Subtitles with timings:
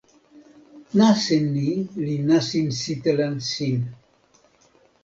[0.97, 1.69] nasin ni
[2.05, 3.81] li nasin sitelen sin.